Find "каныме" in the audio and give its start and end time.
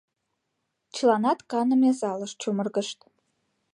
1.51-1.89